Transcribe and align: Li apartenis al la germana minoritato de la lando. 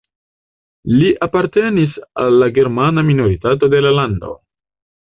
Li 1.01 1.11
apartenis 1.27 2.01
al 2.25 2.43
la 2.45 2.49
germana 2.59 3.07
minoritato 3.13 3.73
de 3.77 3.85
la 3.89 3.95
lando. 4.01 4.35